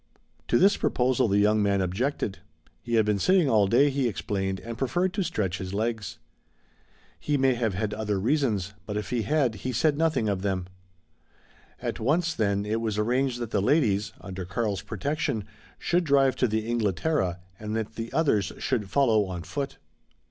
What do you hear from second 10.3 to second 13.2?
them. At once, then, it was